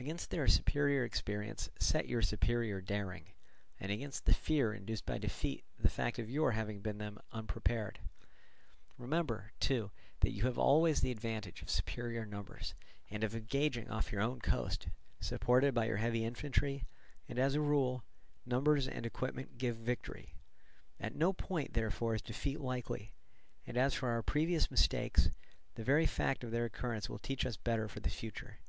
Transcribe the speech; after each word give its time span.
Against 0.00 0.30
their 0.30 0.48
superior 0.48 1.04
experience 1.04 1.68
set 1.78 2.08
your 2.08 2.22
superior 2.22 2.80
daring, 2.80 3.26
and 3.78 3.92
against 3.92 4.24
the 4.24 4.32
fear 4.32 4.72
induced 4.72 5.04
by 5.04 5.18
defeat 5.18 5.64
the 5.78 5.90
fact 5.90 6.18
of 6.18 6.30
your 6.30 6.52
having 6.52 6.80
been 6.80 6.96
then 6.96 7.18
unprepared; 7.30 7.98
remember, 8.96 9.52
too, 9.60 9.90
that 10.20 10.30
you 10.30 10.44
have 10.44 10.56
always 10.58 11.02
the 11.02 11.10
advantage 11.10 11.60
of 11.60 11.68
superior 11.68 12.24
numbers, 12.24 12.72
and 13.10 13.22
of 13.22 13.34
engaging 13.36 13.90
off 13.90 14.10
your 14.10 14.22
own 14.22 14.40
coast, 14.40 14.88
supported 15.20 15.74
by 15.74 15.84
your 15.84 15.98
heavy 15.98 16.24
infantry; 16.24 16.86
and 17.28 17.38
as 17.38 17.54
a 17.54 17.60
rule, 17.60 18.02
numbers 18.46 18.88
and 18.88 19.04
equipment 19.04 19.58
give 19.58 19.76
victory. 19.76 20.32
At 20.98 21.14
no 21.14 21.34
point, 21.34 21.74
therefore, 21.74 22.14
is 22.14 22.22
defeat 22.22 22.60
likely; 22.60 23.12
and 23.66 23.76
as 23.76 23.92
for 23.92 24.08
our 24.08 24.22
previous 24.22 24.70
mistakes, 24.70 25.28
the 25.74 25.84
very 25.84 26.06
fact 26.06 26.42
of 26.42 26.50
their 26.50 26.64
occurrence 26.64 27.10
will 27.10 27.18
teach 27.18 27.44
us 27.44 27.58
better 27.58 27.88
for 27.88 28.00
the 28.00 28.08
future. 28.08 28.60